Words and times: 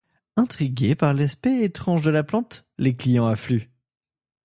Intrigués 0.35 0.95
par 0.95 1.13
l'aspect 1.13 1.61
étrange 1.63 2.03
de 2.03 2.09
la 2.09 2.23
plante, 2.23 2.65
les 2.79 2.95
clients 2.95 3.27
affluent. 3.27 3.69